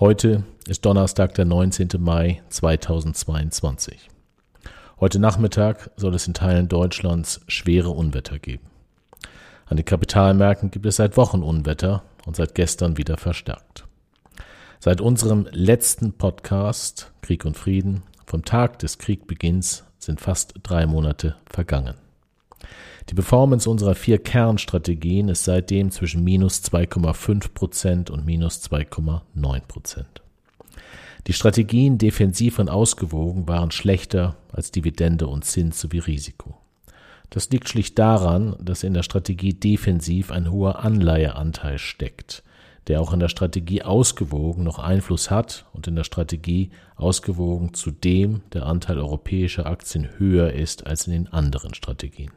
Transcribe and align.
Heute 0.00 0.44
ist 0.66 0.86
Donnerstag, 0.86 1.34
der 1.34 1.44
19. 1.44 1.90
Mai 1.98 2.40
2022. 2.48 4.08
Heute 4.98 5.18
Nachmittag 5.18 5.90
soll 5.96 6.14
es 6.14 6.26
in 6.26 6.32
Teilen 6.32 6.68
Deutschlands 6.68 7.42
schwere 7.48 7.90
Unwetter 7.90 8.38
geben. 8.38 8.64
An 9.66 9.76
den 9.76 9.84
Kapitalmärkten 9.84 10.70
gibt 10.70 10.86
es 10.86 10.96
seit 10.96 11.18
Wochen 11.18 11.42
Unwetter 11.42 12.02
und 12.24 12.34
seit 12.34 12.54
gestern 12.54 12.96
wieder 12.96 13.18
verstärkt. 13.18 13.84
Seit 14.78 15.02
unserem 15.02 15.46
letzten 15.50 16.14
Podcast 16.14 17.12
Krieg 17.20 17.44
und 17.44 17.58
Frieden 17.58 18.02
vom 18.24 18.42
Tag 18.42 18.78
des 18.78 18.96
Kriegbeginns 18.96 19.84
sind 19.98 20.18
fast 20.18 20.54
drei 20.62 20.86
Monate 20.86 21.36
vergangen. 21.44 21.96
Die 23.10 23.16
Performance 23.16 23.68
unserer 23.68 23.96
vier 23.96 24.18
Kernstrategien 24.18 25.28
ist 25.30 25.42
seitdem 25.42 25.90
zwischen 25.90 26.22
minus 26.22 26.62
2,5 26.62 27.52
Prozent 27.52 28.08
und 28.08 28.24
minus 28.24 28.62
2,9 28.62 29.60
Prozent. 29.66 30.22
Die 31.26 31.32
Strategien 31.32 31.98
defensiv 31.98 32.60
und 32.60 32.70
ausgewogen 32.70 33.48
waren 33.48 33.72
schlechter 33.72 34.36
als 34.52 34.70
Dividende 34.70 35.26
und 35.26 35.44
Zins 35.44 35.80
sowie 35.80 35.98
Risiko. 35.98 36.56
Das 37.30 37.50
liegt 37.50 37.68
schlicht 37.68 37.98
daran, 37.98 38.54
dass 38.60 38.84
in 38.84 38.94
der 38.94 39.02
Strategie 39.02 39.54
defensiv 39.54 40.30
ein 40.30 40.52
hoher 40.52 40.78
Anleiheanteil 40.84 41.78
steckt, 41.78 42.44
der 42.86 43.00
auch 43.00 43.12
in 43.12 43.18
der 43.18 43.28
Strategie 43.28 43.82
ausgewogen 43.82 44.62
noch 44.62 44.78
Einfluss 44.78 45.32
hat 45.32 45.66
und 45.72 45.88
in 45.88 45.96
der 45.96 46.04
Strategie 46.04 46.70
ausgewogen 46.94 47.74
zudem 47.74 48.42
der 48.52 48.66
Anteil 48.66 48.98
europäischer 48.98 49.66
Aktien 49.66 50.10
höher 50.16 50.52
ist 50.52 50.86
als 50.86 51.08
in 51.08 51.12
den 51.12 51.26
anderen 51.32 51.74
Strategien. 51.74 52.30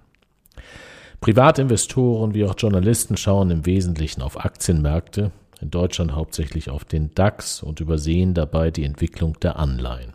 Privatinvestoren 1.22 2.33
wie 2.33 2.45
auch 2.45 2.56
Journalisten 2.58 3.17
schauen 3.17 3.50
im 3.52 3.66
Wesentlichen 3.66 4.22
auf 4.22 4.44
Aktienmärkte, 4.44 5.31
in 5.61 5.72
Deutschland 5.72 6.14
hauptsächlich 6.14 6.70
auf 6.70 6.83
den 6.83 7.11
DAX 7.16 7.64
und 7.64 7.80
übersehen 7.80 8.33
dabei 8.33 8.72
die 8.72 8.83
Entwicklung 8.83 9.39
der 9.39 9.58
Anleihen. 9.58 10.14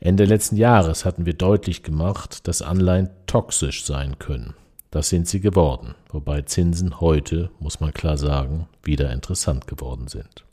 Ende 0.00 0.24
letzten 0.24 0.56
Jahres 0.56 1.04
hatten 1.04 1.26
wir 1.26 1.34
deutlich 1.34 1.82
gemacht, 1.82 2.48
dass 2.48 2.62
Anleihen 2.62 3.10
toxisch 3.26 3.84
sein 3.84 4.18
können. 4.18 4.54
Das 4.90 5.08
sind 5.08 5.28
sie 5.28 5.40
geworden, 5.40 5.94
wobei 6.08 6.42
Zinsen 6.42 7.00
heute, 7.00 7.50
muss 7.60 7.80
man 7.80 7.92
klar 7.92 8.16
sagen, 8.16 8.66
wieder 8.82 9.12
interessant 9.12 9.66
geworden 9.66 10.08
sind. 10.08 10.44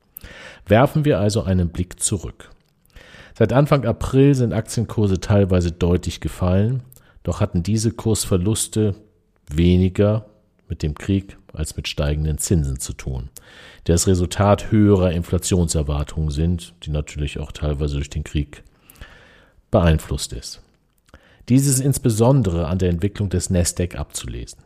Werfen 0.67 1.05
wir 1.05 1.19
also 1.19 1.43
einen 1.43 1.69
Blick 1.69 1.99
zurück. 1.99 2.51
Seit 3.33 3.53
Anfang 3.53 3.85
April 3.85 4.35
sind 4.35 4.53
Aktienkurse 4.53 5.19
teilweise 5.19 5.71
deutlich 5.71 6.19
gefallen, 6.19 6.83
doch 7.23 7.39
hatten 7.39 7.63
diese 7.63 7.91
Kursverluste 7.91 8.95
weniger 9.49 10.25
mit 10.69 10.83
dem 10.83 10.95
Krieg 10.95 11.37
als 11.53 11.75
mit 11.75 11.87
steigenden 11.87 12.37
Zinsen 12.37 12.79
zu 12.79 12.93
tun, 12.93 13.29
die 13.85 13.91
das 13.91 14.07
Resultat 14.07 14.71
höherer 14.71 15.11
Inflationserwartungen 15.11 16.29
sind, 16.29 16.73
die 16.83 16.91
natürlich 16.91 17.39
auch 17.39 17.51
teilweise 17.51 17.95
durch 17.95 18.09
den 18.09 18.23
Krieg 18.23 18.63
beeinflusst 19.71 20.33
ist. 20.33 20.61
Dies 21.49 21.65
ist 21.65 21.79
insbesondere 21.79 22.67
an 22.67 22.77
der 22.77 22.89
Entwicklung 22.89 23.29
des 23.29 23.49
Nasdaq 23.49 23.95
abzulesen. 23.95 24.59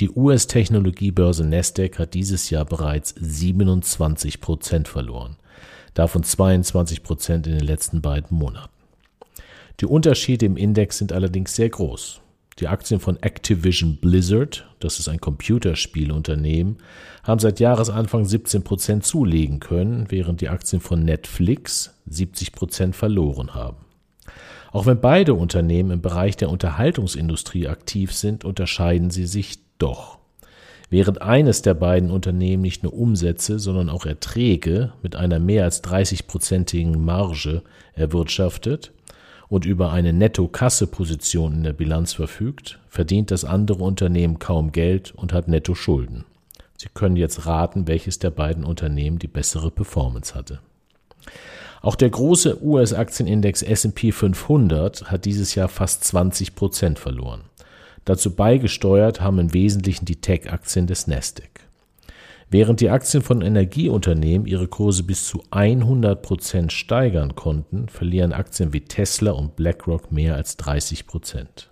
Die 0.00 0.10
US-Technologiebörse 0.10 1.44
Nasdaq 1.44 1.98
hat 1.98 2.14
dieses 2.14 2.50
Jahr 2.50 2.64
bereits 2.64 3.14
27 3.18 4.40
Prozent 4.40 4.88
verloren, 4.88 5.36
davon 5.94 6.24
22 6.24 7.02
Prozent 7.02 7.46
in 7.46 7.54
den 7.54 7.64
letzten 7.66 8.02
beiden 8.02 8.36
Monaten. 8.36 8.72
Die 9.80 9.86
Unterschiede 9.86 10.46
im 10.46 10.56
Index 10.56 10.98
sind 10.98 11.12
allerdings 11.12 11.54
sehr 11.54 11.68
groß. 11.68 12.20
Die 12.58 12.66
Aktien 12.66 12.98
von 12.98 13.16
Activision 13.22 13.98
Blizzard, 13.98 14.66
das 14.80 14.98
ist 14.98 15.08
ein 15.08 15.20
Computerspielunternehmen, 15.20 16.78
haben 17.22 17.38
seit 17.38 17.60
Jahresanfang 17.60 18.24
17 18.24 18.64
Prozent 18.64 19.06
zulegen 19.06 19.60
können, 19.60 20.06
während 20.10 20.40
die 20.40 20.48
Aktien 20.48 20.80
von 20.80 21.04
Netflix 21.04 21.94
70 22.06 22.52
Prozent 22.52 22.96
verloren 22.96 23.54
haben. 23.54 23.76
Auch 24.72 24.86
wenn 24.86 25.00
beide 25.00 25.34
Unternehmen 25.34 25.92
im 25.92 26.02
Bereich 26.02 26.36
der 26.36 26.50
Unterhaltungsindustrie 26.50 27.68
aktiv 27.68 28.12
sind, 28.12 28.44
unterscheiden 28.44 29.10
sie 29.10 29.26
sich 29.26 29.60
doch. 29.78 30.18
Während 30.90 31.22
eines 31.22 31.62
der 31.62 31.74
beiden 31.74 32.10
Unternehmen 32.10 32.62
nicht 32.62 32.82
nur 32.82 32.94
Umsätze, 32.94 33.58
sondern 33.58 33.88
auch 33.88 34.04
Erträge 34.04 34.94
mit 35.02 35.16
einer 35.16 35.38
mehr 35.38 35.64
als 35.64 35.84
30-prozentigen 35.84 36.96
Marge 36.96 37.62
erwirtschaftet, 37.92 38.92
und 39.48 39.64
über 39.64 39.92
eine 39.92 40.12
Netto-Kasse-Position 40.12 41.54
in 41.54 41.62
der 41.62 41.72
Bilanz 41.72 42.12
verfügt, 42.12 42.78
verdient 42.88 43.30
das 43.30 43.44
andere 43.44 43.82
Unternehmen 43.82 44.38
kaum 44.38 44.72
Geld 44.72 45.12
und 45.14 45.32
hat 45.32 45.48
Netto-Schulden. 45.48 46.24
Sie 46.76 46.88
können 46.92 47.16
jetzt 47.16 47.46
raten, 47.46 47.88
welches 47.88 48.18
der 48.18 48.30
beiden 48.30 48.64
Unternehmen 48.64 49.18
die 49.18 49.26
bessere 49.26 49.70
Performance 49.70 50.34
hatte. 50.34 50.60
Auch 51.80 51.94
der 51.94 52.10
große 52.10 52.62
US-Aktienindex 52.62 53.62
S&P 53.62 54.12
500 54.12 55.10
hat 55.10 55.24
dieses 55.24 55.54
Jahr 55.54 55.68
fast 55.68 56.04
20 56.04 56.54
Prozent 56.54 56.98
verloren. 56.98 57.42
Dazu 58.04 58.34
beigesteuert 58.34 59.20
haben 59.20 59.38
im 59.38 59.52
Wesentlichen 59.52 60.04
die 60.04 60.20
Tech-Aktien 60.20 60.86
des 60.86 61.06
Nasdaq. 61.06 61.67
Während 62.50 62.80
die 62.80 62.88
Aktien 62.88 63.22
von 63.22 63.42
Energieunternehmen 63.42 64.46
ihre 64.46 64.68
Kurse 64.68 65.02
bis 65.02 65.26
zu 65.26 65.42
100 65.50 66.22
Prozent 66.22 66.72
steigern 66.72 67.34
konnten, 67.34 67.88
verlieren 67.88 68.32
Aktien 68.32 68.72
wie 68.72 68.80
Tesla 68.80 69.32
und 69.32 69.54
BlackRock 69.54 70.10
mehr 70.10 70.34
als 70.34 70.56
30 70.56 71.06
Prozent. 71.06 71.70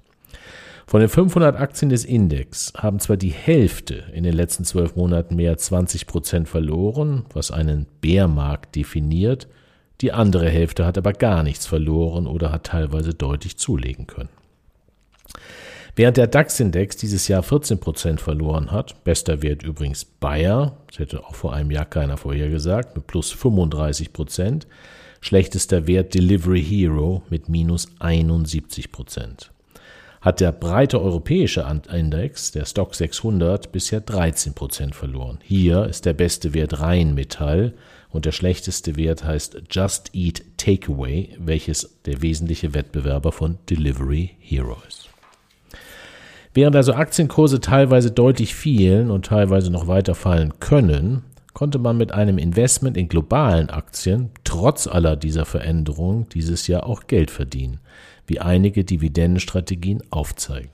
Von 0.87 1.01
den 1.01 1.09
500 1.09 1.57
Aktien 1.57 1.89
des 1.89 2.05
Index 2.05 2.75
haben 2.77 3.01
zwar 3.01 3.17
die 3.17 3.31
Hälfte 3.31 4.05
in 4.13 4.23
den 4.23 4.35
letzten 4.35 4.65
zwölf 4.65 4.97
Monaten 4.97 5.35
mehr 5.35 5.53
als 5.53 5.65
20 5.65 6.07
Prozent 6.07 6.49
verloren, 6.49 7.25
was 7.33 7.51
einen 7.51 7.87
Bärmarkt 8.03 8.77
definiert, 8.77 9.49
die 10.03 10.13
andere 10.13 10.51
Hälfte 10.51 10.85
hat 10.85 10.99
aber 10.99 11.15
gar 11.15 11.43
nichts 11.43 11.67
verloren 11.67 12.27
oder 12.27 12.53
hat 12.53 12.65
teilweise 12.65 13.15
deutlich 13.15 13.57
zulegen 13.57 14.07
können. 14.07 14.29
Während 15.99 16.19
der 16.19 16.27
DAX-Index 16.27 16.99
dieses 16.99 17.27
Jahr 17.27 17.43
14 17.43 17.81
Prozent 17.81 18.21
verloren 18.21 18.71
hat, 18.71 19.03
bester 19.03 19.41
Wert 19.41 19.63
übrigens 19.63 20.05
Bayer, 20.05 20.77
das 20.89 20.99
hätte 20.99 21.25
auch 21.25 21.35
vor 21.35 21.55
einem 21.55 21.71
Jahr 21.71 21.87
keiner 21.87 22.19
vorhergesagt, 22.19 22.95
mit 22.95 23.07
plus 23.07 23.33
35 23.33 24.13
Prozent, 24.13 24.67
schlechtester 25.23 25.87
Wert 25.87 26.13
Delivery 26.13 26.63
Hero 26.63 27.23
mit 27.31 27.49
minus 27.49 27.89
71 27.99 28.93
Prozent. 28.93 29.51
Hat 30.21 30.41
der 30.41 30.53
breite 30.53 31.01
europäische 31.01 31.67
Index, 31.91 32.53
der 32.53 32.67
Stock 32.67 32.95
600, 32.95 33.73
bisher 33.73 34.03
13 34.03 34.53
Prozent 34.53 34.95
verloren. 34.95 35.39
Hier 35.43 35.87
ist 35.87 36.05
der 36.05 36.13
beste 36.13 36.53
Wert 36.53 36.79
Rheinmetall 36.79 37.73
und 38.11 38.27
der 38.27 38.33
schlechteste 38.33 38.97
Wert 38.97 39.25
heißt 39.25 39.63
Just 39.71 40.11
Eat 40.15 40.43
Takeaway, 40.59 41.31
welches 41.39 42.03
der 42.05 42.21
wesentliche 42.21 42.75
Wettbewerber 42.75 43.33
von 43.33 43.57
Delivery 43.71 44.33
Hero 44.41 44.77
ist. 44.87 45.09
Während 46.57 46.75
also 46.75 46.95
Aktienkurse 46.95 47.61
teilweise 47.61 48.11
deutlich 48.11 48.55
fielen 48.55 49.11
und 49.11 49.27
teilweise 49.27 49.71
noch 49.71 49.89
weiter 49.89 50.15
fallen 50.15 50.59
können, 50.59 51.23
konnte 51.53 51.79
man 51.79 51.99
mit 51.99 52.13
einem 52.13 52.39
Investment 52.39 52.97
in 52.97 53.11
globalen 53.11 53.69
Aktien 53.69 54.31
trotz 54.43 54.87
aller 54.87 55.17
dieser 55.17 55.45
Veränderungen 55.45 56.31
dieses 56.31 56.67
Jahr 56.67 56.87
auch 56.87 57.09
Geld 57.09 57.31
verdienen, 57.31 57.81
wie 58.27 58.41
einige 58.41 58.85
Dividendenstrategien 58.85 60.03
aufzeigen. 60.09 60.71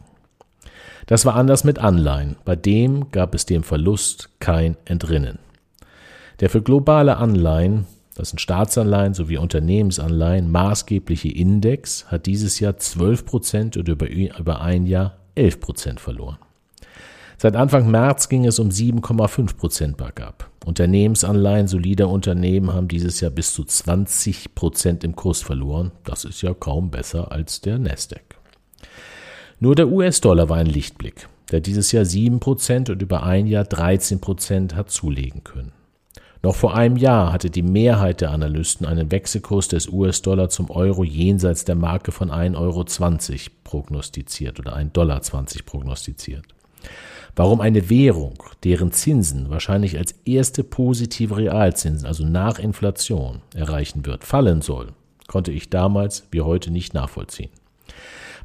Das 1.06 1.26
war 1.26 1.34
anders 1.34 1.64
mit 1.64 1.81
Anleihen, 1.81 2.37
bei 2.44 2.55
dem 2.55 3.11
gab 3.11 3.35
es 3.35 3.44
dem 3.44 3.64
Verlust 3.64 4.28
kein 4.38 4.76
Entrinnen. 4.85 5.40
Der 6.38 6.49
für 6.49 6.62
globale 6.62 7.17
Anleihen, 7.17 7.87
das 8.14 8.28
sind 8.28 8.38
Staatsanleihen 8.38 9.14
sowie 9.14 9.38
Unternehmensanleihen, 9.38 10.49
maßgebliche 10.49 11.31
Index 11.31 12.06
hat 12.06 12.26
dieses 12.26 12.61
Jahr 12.61 12.76
12 12.76 13.26
Prozent 13.26 13.76
oder 13.76 13.94
über, 13.94 14.08
über 14.08 14.61
ein 14.61 14.87
Jahr 14.87 15.17
11 15.34 15.61
Prozent 15.61 16.00
verloren. 16.00 16.38
Seit 17.38 17.56
Anfang 17.56 17.90
März 17.90 18.29
ging 18.29 18.44
es 18.44 18.58
um 18.58 18.69
7,5 18.69 19.56
Prozent 19.56 19.96
bergab. 19.96 20.49
Unternehmensanleihen 20.64 21.67
solider 21.67 22.08
Unternehmen 22.08 22.73
haben 22.73 22.87
dieses 22.87 23.20
Jahr 23.20 23.32
bis 23.32 23.52
zu 23.52 23.64
20 23.64 24.55
Prozent 24.55 25.02
im 25.02 25.17
Kurs 25.17 25.43
verloren. 25.43 25.90
Das 26.05 26.25
ist 26.25 26.43
ja 26.43 26.55
kaum 26.55 26.90
besser 26.90 27.32
als 27.32 27.61
der 27.61 27.79
Nasdaq. 27.79 28.37
Nur 29.58 29.75
der 29.75 29.88
US-Dollar 29.88 30.49
war 30.49 30.58
ein 30.58 30.67
Lichtblick, 30.67 31.29
der 31.50 31.61
dieses 31.61 31.90
Jahr 31.90 32.05
7 32.05 32.38
Prozent 32.38 32.90
und 32.90 33.02
über 33.02 33.25
ein 33.25 33.46
Jahr 33.46 33.64
13 33.64 34.20
Prozent 34.20 34.76
hat 34.76 34.90
zulegen 34.90 35.43
können. 35.43 35.73
Noch 36.44 36.56
vor 36.56 36.75
einem 36.75 36.97
Jahr 36.97 37.33
hatte 37.33 37.50
die 37.50 37.62
Mehrheit 37.62 38.21
der 38.21 38.33
Analysten 38.33 38.85
einen 38.85 39.12
Wechselkurs 39.12 39.69
des 39.69 39.89
US-Dollar 39.89 40.49
zum 40.49 40.71
Euro 40.71 41.05
jenseits 41.05 41.65
der 41.65 41.77
Marke 41.77 42.11
von 42.11 42.31
1,20 42.31 42.56
Euro 42.56 42.85
prognostiziert 43.62 44.59
oder 44.59 44.77
1,20 44.77 44.91
Dollar 44.93 45.21
prognostiziert. 45.65 46.44
Warum 47.37 47.61
eine 47.61 47.89
Währung, 47.89 48.43
deren 48.65 48.91
Zinsen 48.91 49.50
wahrscheinlich 49.50 49.97
als 49.97 50.17
erste 50.25 50.65
positive 50.65 51.37
Realzinsen, 51.37 52.06
also 52.06 52.27
nach 52.27 52.59
Inflation, 52.59 53.41
erreichen 53.55 54.05
wird, 54.05 54.25
fallen 54.25 54.62
soll, 54.62 54.88
konnte 55.29 55.53
ich 55.53 55.71
damals 55.71 56.27
wie 56.33 56.41
heute 56.41 56.73
nicht 56.73 56.93
nachvollziehen. 56.93 57.50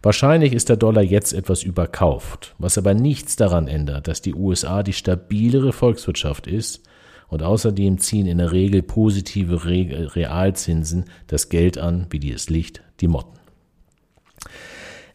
Wahrscheinlich 0.03 0.53
ist 0.53 0.69
der 0.69 0.77
Dollar 0.77 1.01
jetzt 1.01 1.33
etwas 1.33 1.63
überkauft, 1.63 2.53
was 2.59 2.77
aber 2.77 2.93
nichts 2.93 3.35
daran 3.35 3.67
ändert, 3.67 4.07
dass 4.07 4.21
die 4.21 4.35
USA 4.35 4.83
die 4.83 4.93
stabilere 4.93 5.73
Volkswirtschaft 5.73 6.45
ist 6.45 6.86
und 7.27 7.43
außerdem 7.43 7.97
ziehen 7.97 8.27
in 8.27 8.37
der 8.37 8.51
Regel 8.51 8.81
positive 8.81 9.65
Realzinsen 9.65 11.05
das 11.27 11.49
Geld 11.49 11.77
an, 11.77 12.07
wie 12.09 12.19
die 12.19 12.31
es 12.31 12.49
Licht, 12.49 12.81
die 12.99 13.07
Motten. 13.07 13.37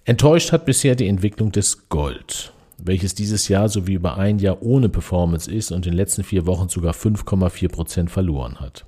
Enttäuscht 0.05 0.53
hat 0.53 0.67
bisher 0.67 0.95
die 0.95 1.07
Entwicklung 1.07 1.53
des 1.53 1.89
Gold, 1.89 2.53
welches 2.79 3.15
dieses 3.15 3.49
Jahr 3.49 3.69
sowie 3.69 3.95
über 3.95 4.19
ein 4.19 4.39
Jahr 4.41 4.61
ohne 4.63 4.89
Performance 4.89 5.51
ist 5.51 5.71
und 5.71 5.87
in 5.87 5.93
den 5.93 5.97
letzten 5.97 6.25
vier 6.25 6.47
Wochen 6.47 6.69
sogar 6.69 6.93
5,4 6.93 7.69
Prozent 7.69 8.11
verloren 8.11 8.59
hat. 8.59 8.85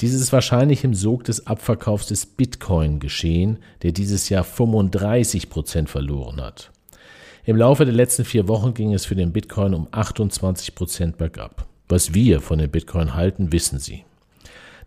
Dieses 0.00 0.20
ist 0.20 0.32
wahrscheinlich 0.32 0.84
im 0.84 0.94
Sog 0.94 1.24
des 1.24 1.46
Abverkaufs 1.46 2.06
des 2.06 2.26
Bitcoin 2.26 2.98
geschehen, 2.98 3.58
der 3.82 3.92
dieses 3.92 4.28
Jahr 4.28 4.44
35 4.44 5.48
Prozent 5.48 5.88
verloren 5.88 6.40
hat. 6.40 6.70
Im 7.44 7.56
Laufe 7.56 7.84
der 7.84 7.94
letzten 7.94 8.24
vier 8.24 8.46
Wochen 8.48 8.74
ging 8.74 8.94
es 8.94 9.04
für 9.04 9.16
den 9.16 9.32
Bitcoin 9.32 9.74
um 9.74 9.88
28 9.90 10.74
Prozent 10.74 11.18
bergab. 11.18 11.66
Was 11.92 12.14
wir 12.14 12.40
von 12.40 12.58
den 12.58 12.70
Bitcoin 12.70 13.14
halten, 13.14 13.52
wissen 13.52 13.78
Sie. 13.78 14.06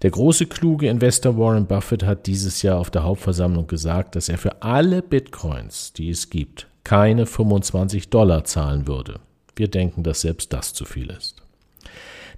Der 0.02 0.10
große 0.10 0.48
kluge 0.48 0.88
Investor 0.88 1.38
Warren 1.38 1.68
Buffett 1.68 2.04
hat 2.04 2.26
dieses 2.26 2.64
Jahr 2.64 2.80
auf 2.80 2.90
der 2.90 3.04
Hauptversammlung 3.04 3.68
gesagt, 3.68 4.16
dass 4.16 4.28
er 4.28 4.40
für 4.40 4.64
alle 4.64 5.04
Bitcoins, 5.04 5.94
die 5.94 6.10
es 6.10 6.32
gibt, 6.32 6.66
keine 6.84 7.28
25 7.28 8.10
Dollar 8.10 8.44
zahlen 8.44 8.88
würde. 8.88 9.20
Wir 9.56 9.68
denken, 9.68 10.02
dass 10.02 10.22
selbst 10.22 10.52
das 10.52 10.74
zu 10.74 10.84
viel 10.84 11.12
ist. 11.12 11.44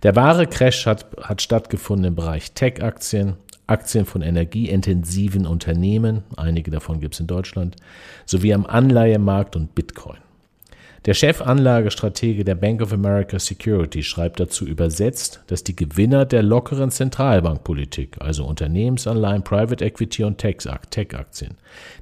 Der 0.03 0.17
wahre 0.17 0.47
Crash 0.47 0.85
hat, 0.85 1.15
hat 1.21 1.41
stattgefunden 1.41 2.07
im 2.07 2.15
Bereich 2.15 2.51
Tech-Aktien, 2.51 3.37
Aktien 3.67 4.05
von 4.05 4.21
energieintensiven 4.21 5.47
Unternehmen, 5.47 6.25
einige 6.35 6.71
davon 6.71 6.99
gibt 6.99 7.13
es 7.13 7.21
in 7.21 7.27
Deutschland, 7.27 7.77
sowie 8.25 8.53
am 8.53 8.65
Anleihemarkt 8.65 9.55
und 9.55 9.75
Bitcoin. 9.75 10.17
Der 11.05 11.13
Chefanlagestratege 11.13 12.43
der 12.43 12.55
Bank 12.55 12.81
of 12.81 12.91
America 12.91 13.39
Security 13.39 14.03
schreibt 14.03 14.39
dazu 14.39 14.65
übersetzt, 14.65 15.41
dass 15.47 15.63
die 15.63 15.75
Gewinner 15.75 16.25
der 16.25 16.43
lockeren 16.43 16.91
Zentralbankpolitik, 16.91 18.17
also 18.19 18.45
Unternehmensanleihen, 18.45 19.43
Private 19.43 19.85
Equity 19.85 20.23
und 20.23 20.37
Tech-Aktien, 20.37 21.55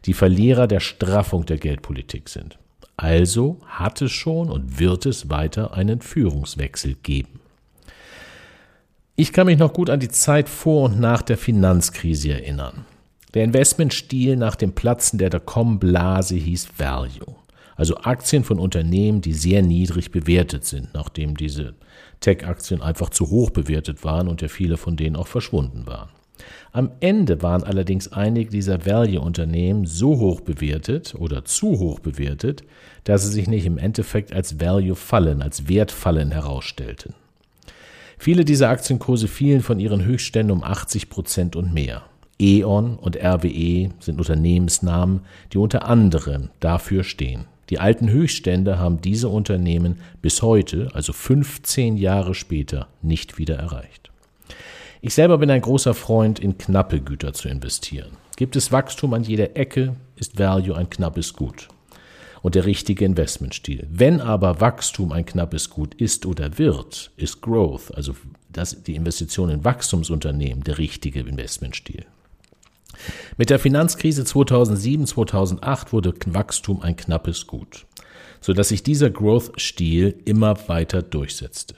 die 0.06 0.14
Verlierer 0.14 0.68
der 0.68 0.80
Straffung 0.80 1.46
der 1.46 1.58
Geldpolitik 1.58 2.30
sind. 2.30 2.58
Also 2.98 3.60
hat 3.68 4.02
es 4.02 4.12
schon 4.12 4.50
und 4.50 4.80
wird 4.80 5.06
es 5.06 5.30
weiter 5.30 5.74
einen 5.74 6.02
Führungswechsel 6.02 6.96
geben. 7.04 7.42
Ich 9.18 9.34
kann 9.34 9.48
mich 9.48 9.58
noch 9.58 9.74
gut 9.74 9.90
an 9.90 10.00
die 10.00 10.10
Zeit 10.10 10.50
vor 10.50 10.86
und 10.86 11.00
nach 11.00 11.22
der 11.22 11.38
Finanzkrise 11.38 12.32
erinnern. 12.32 12.86
Der 13.34 13.44
Investmentstil 13.44 14.38
nach 14.38 14.56
dem 14.56 14.72
Platzen 14.74 15.20
der 15.20 15.30
Dotcom-Blase 15.30 16.36
hieß 16.36 16.70
Value 16.78 17.36
also 17.76 17.98
Aktien 17.98 18.44
von 18.44 18.60
Unternehmen, 18.60 19.22
die 19.22 19.34
sehr 19.34 19.62
niedrig 19.62 20.12
bewertet 20.12 20.66
sind, 20.66 20.94
nachdem 20.94 21.36
diese 21.36 21.76
Tech-Aktien 22.22 22.82
einfach 22.82 23.10
zu 23.10 23.30
hoch 23.30 23.50
bewertet 23.50 24.04
waren 24.04 24.28
und 24.28 24.42
ja 24.42 24.48
viele 24.48 24.78
von 24.78 24.96
denen 24.96 25.16
auch 25.16 25.28
verschwunden 25.28 25.86
waren. 25.86 26.10
Am 26.72 26.92
Ende 27.00 27.42
waren 27.42 27.64
allerdings 27.64 28.12
einige 28.12 28.50
dieser 28.50 28.86
Value-Unternehmen 28.86 29.86
so 29.86 30.20
hoch 30.20 30.42
bewertet 30.42 31.16
oder 31.18 31.46
zu 31.46 31.80
hoch 31.80 32.00
bewertet, 32.00 32.64
dass 33.06 33.24
sie 33.24 33.32
sich 33.32 33.48
nicht 33.48 33.66
im 33.66 33.78
Endeffekt 33.78 34.34
als 34.34 34.60
Value-Fallen, 34.60 35.42
als 35.42 35.70
Wertfallen 35.70 36.32
herausstellten. 36.32 37.14
Viele 38.18 38.44
dieser 38.44 38.70
Aktienkurse 38.70 39.28
fielen 39.28 39.62
von 39.62 39.80
ihren 39.80 40.04
Höchstständen 40.04 40.56
um 40.56 40.64
80 40.64 41.10
Prozent 41.10 41.56
und 41.56 41.74
mehr. 41.74 42.04
E.ON 42.40 42.98
und 42.98 43.16
RWE 43.16 43.92
sind 44.00 44.20
Unternehmensnamen, 44.20 45.22
die 45.54 45.58
unter 45.58 45.88
anderem 45.88 46.50
dafür 46.60 47.04
stehen. 47.04 47.46
Die 47.70 47.80
alten 47.80 48.10
Höchststände 48.10 48.78
haben 48.78 49.02
diese 49.02 49.30
Unternehmen 49.30 50.00
bis 50.22 50.42
heute, 50.42 50.90
also 50.94 51.14
15 51.14 51.98
Jahre 51.98 52.36
später, 52.36 52.88
nicht 53.02 53.38
wieder 53.38 53.56
erreicht. 53.56 54.12
Ich 55.02 55.14
selber 55.14 55.38
bin 55.38 55.52
ein 55.52 55.62
großer 55.62 55.94
Freund, 55.94 56.40
in 56.40 56.58
knappe 56.58 57.02
Güter 57.02 57.34
zu 57.34 57.48
investieren. 57.48 58.12
Gibt 58.38 58.56
es 58.56 58.72
Wachstum 58.72 59.14
an 59.14 59.24
jeder 59.24 59.56
Ecke, 59.56 59.96
ist 60.16 60.40
Value 60.40 60.76
ein 60.76 60.90
knappes 60.90 61.34
Gut 61.34 61.68
und 62.46 62.54
der 62.54 62.66
richtige 62.66 63.06
Investmentstil. 63.06 63.88
Wenn 63.90 64.22
aber 64.22 64.62
Wachstum 64.62 65.12
ein 65.12 65.26
knappes 65.26 65.72
Gut 65.72 65.96
ist 65.96 66.28
oder 66.28 66.60
wird, 66.60 67.10
ist 67.18 67.42
Growth, 67.42 67.92
also 67.96 68.16
das, 68.50 68.84
die 68.84 68.94
Investition 68.94 69.50
in 69.50 69.64
Wachstumsunternehmen, 69.64 70.64
der 70.64 70.78
richtige 70.78 71.22
Investmentstil. 71.22 72.06
Mit 73.38 73.50
der 73.50 73.60
Finanzkrise 73.60 74.24
2007-2008 74.24 75.92
wurde 75.92 76.14
Wachstum 76.28 76.82
ein 76.82 76.96
knappes 76.96 77.48
Gut, 77.48 77.86
sodass 78.42 78.70
sich 78.70 78.84
dieser 78.84 79.10
Growth-Stil 79.10 80.16
immer 80.26 80.68
weiter 80.68 81.02
durchsetzte. 81.02 81.76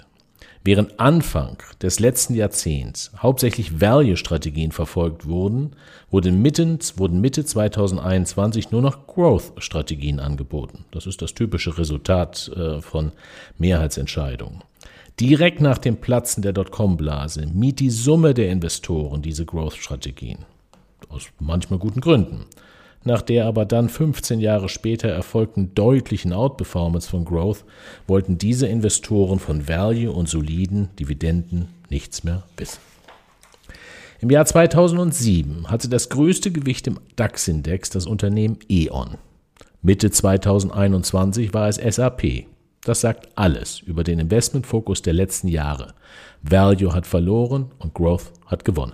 Während 0.67 0.99
Anfang 0.99 1.63
des 1.81 2.01
letzten 2.01 2.35
Jahrzehnts 2.35 3.11
hauptsächlich 3.17 3.79
Value-Strategien 3.79 4.73
verfolgt 4.73 5.25
wurden, 5.25 5.71
wurden 6.11 6.41
Mitte, 6.41 6.77
wurden 6.97 7.21
Mitte 7.21 7.45
2021 7.45 8.71
nur 8.71 8.81
noch 8.81 9.07
Growth-Strategien 9.07 10.19
angeboten. 10.19 10.83
Das 10.91 11.07
ist 11.07 11.21
das 11.21 11.33
typische 11.33 11.77
Resultat 11.77 12.51
äh, 12.53 12.81
von 12.81 13.13
Mehrheitsentscheidungen. 13.57 14.61
Direkt 15.21 15.61
nach 15.61 15.77
dem 15.77 16.01
Platzen 16.01 16.43
der 16.43 16.51
Dotcom-Blase 16.51 17.47
miet 17.47 17.79
die 17.79 17.89
Summe 17.89 18.33
der 18.33 18.51
Investoren 18.51 19.21
diese 19.21 19.45
Growth-Strategien 19.45 20.39
aus 21.09 21.27
manchmal 21.39 21.79
guten 21.79 22.01
Gründen. 22.01 22.45
Nach 23.03 23.21
der 23.21 23.45
aber 23.45 23.65
dann 23.65 23.87
15 23.87 24.39
Jahre 24.39 24.67
später 24.67 25.07
erfolgten 25.07 25.73
deutlichen 25.73 26.33
Outperformance 26.33 27.09
von 27.09 27.23
Growth 27.23 27.63
wollten 28.05 28.37
diese 28.37 28.67
Investoren 28.67 29.39
von 29.39 29.67
Value 29.67 30.11
und 30.11 30.27
soliden 30.27 30.89
Dividenden 30.99 31.69
nichts 31.89 32.23
mehr 32.23 32.43
wissen. 32.57 32.79
Im 34.19 34.31
Jahr 34.31 34.45
2007 34.45 35.69
hatte 35.69 35.89
das 35.89 36.09
größte 36.09 36.51
Gewicht 36.51 36.87
im 36.87 36.99
DAX-Index 37.15 37.91
das 37.91 38.07
Unternehmen 38.07 38.57
E.ON. 38.67 39.17
Mitte 39.81 40.09
2021 40.09 41.53
war 41.53 41.69
es 41.69 41.75
SAP. 41.75 42.45
Das 42.81 43.01
sagt 43.01 43.29
alles 43.35 43.79
über 43.79 44.03
den 44.03 44.19
Investmentfokus 44.19 45.01
der 45.01 45.13
letzten 45.13 45.47
Jahre. 45.47 45.93
Value 46.41 46.93
hat 46.93 47.05
verloren 47.05 47.71
und 47.79 47.93
Growth 47.93 48.31
hat 48.47 48.65
gewonnen. 48.65 48.93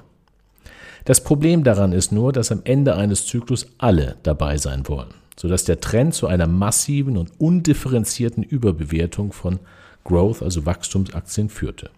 Das 1.06 1.22
Problem 1.22 1.64
daran 1.64 1.92
ist 1.92 2.12
nur, 2.12 2.32
dass 2.32 2.52
am 2.52 2.62
Ende 2.64 2.96
eines 2.96 3.26
Zyklus 3.26 3.68
alle 3.78 4.16
dabei 4.24 4.58
sein 4.58 4.88
wollen, 4.88 5.14
sodass 5.38 5.66
der 5.66 5.82
Trend 5.82 6.14
zu 6.14 6.28
einer 6.28 6.48
massiven 6.48 7.18
und 7.18 7.32
undifferenzierten 7.40 8.44
Überbewertung 8.44 9.34
von 9.34 9.60
Growth, 10.06 10.42
also 10.42 10.66
Wachstumsaktien, 10.66 11.50
führte. 11.50 11.90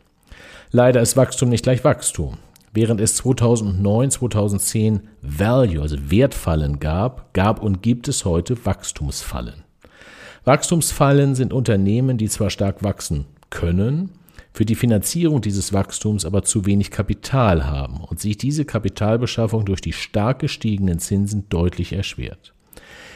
Leider 0.71 1.01
ist 1.01 1.17
Wachstum 1.17 1.50
nicht 1.50 1.63
gleich 1.63 1.83
Wachstum. 1.83 2.38
Während 2.74 3.00
es 3.00 3.15
2009, 3.17 4.12
2010 4.12 5.01
Value, 5.21 5.81
also 5.81 5.97
Wertfallen 6.09 6.79
gab, 6.79 7.33
gab 7.33 7.62
und 7.62 7.81
gibt 7.81 8.07
es 8.07 8.25
heute 8.25 8.65
Wachstumsfallen. 8.65 9.63
Wachstumsfallen 10.43 11.35
sind 11.35 11.53
Unternehmen, 11.53 12.17
die 12.17 12.27
zwar 12.27 12.50
stark 12.50 12.83
wachsen 12.83 13.25
können, 13.50 14.12
für 14.55 14.63
die 14.63 14.75
Finanzierung 14.75 15.41
dieses 15.41 15.74
Wachstums 15.74 16.24
aber 16.24 16.43
zu 16.43 16.65
wenig 16.65 16.89
Kapital 16.89 17.65
haben 17.65 18.00
und 18.00 18.21
sich 18.21 18.38
diese 18.38 18.63
Kapitalbeschaffung 18.63 19.65
durch 19.65 19.81
die 19.81 19.91
stark 19.91 20.39
gestiegenen 20.39 21.00
Zinsen 21.00 21.50
deutlich 21.50 21.91
erschwert. 21.91 22.53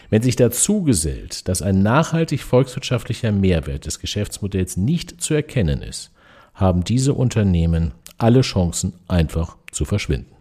Wenn 0.10 0.22
sich 0.22 0.36
dazu 0.36 0.84
gesellt, 0.84 1.48
dass 1.48 1.62
ein 1.62 1.82
nachhaltig 1.82 2.42
volkswirtschaftlicher 2.42 3.32
Mehrwert 3.32 3.86
des 3.86 4.00
Geschäftsmodells 4.00 4.76
nicht 4.76 5.22
zu 5.22 5.34
erkennen 5.34 5.82
ist, 5.82 6.12
haben 6.56 6.84
diese 6.84 7.14
Unternehmen 7.14 7.94
alle 8.18 8.42
Chancen 8.42 8.92
einfach 9.08 9.56
zu 9.72 9.86
verschwinden. 9.86 10.36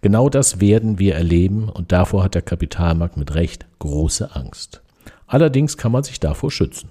Genau 0.00 0.28
das 0.28 0.60
werden 0.60 1.00
wir 1.00 1.16
erleben 1.16 1.68
und 1.68 1.90
davor 1.90 2.22
hat 2.22 2.36
der 2.36 2.42
Kapitalmarkt 2.42 3.16
mit 3.16 3.34
Recht 3.34 3.66
große 3.80 4.36
Angst. 4.36 4.80
Allerdings 5.26 5.76
kann 5.76 5.90
man 5.90 6.04
sich 6.04 6.20
davor 6.20 6.52
schützen. 6.52 6.88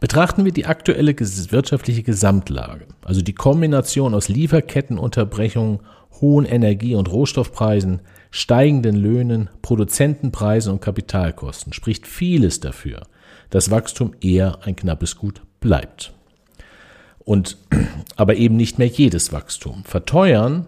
Betrachten 0.00 0.44
wir 0.44 0.52
die 0.52 0.66
aktuelle 0.66 1.14
wirtschaftliche 1.14 2.02
Gesamtlage, 2.02 2.86
also 3.04 3.22
die 3.22 3.34
Kombination 3.34 4.14
aus 4.14 4.28
Lieferkettenunterbrechungen, 4.28 5.80
hohen 6.20 6.44
Energie- 6.44 6.94
und 6.94 7.10
Rohstoffpreisen, 7.10 8.00
steigenden 8.30 8.96
Löhnen, 8.96 9.48
Produzentenpreisen 9.62 10.72
und 10.72 10.80
Kapitalkosten, 10.80 11.72
spricht 11.72 12.06
vieles 12.06 12.60
dafür, 12.60 13.02
dass 13.50 13.70
Wachstum 13.70 14.12
eher 14.20 14.58
ein 14.64 14.76
knappes 14.76 15.16
Gut 15.16 15.42
bleibt. 15.60 16.12
und 17.24 17.56
aber 18.16 18.36
eben 18.36 18.56
nicht 18.56 18.78
mehr 18.78 18.86
jedes 18.86 19.32
Wachstum. 19.32 19.82
Verteuern 19.84 20.66